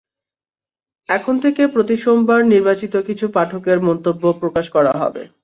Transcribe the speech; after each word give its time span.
এখন 1.09 1.35
থেকে 1.43 1.61
প্রতি 1.67 1.95
সোমবার 1.97 2.41
নির্বাচিত 2.45 2.93
কিছু 3.07 3.25
পাঠকের 3.35 3.79
মন্তব্য 3.81 4.23
প্রকাশ 4.41 4.65
করা 4.69 4.93
হবে। 5.01 5.23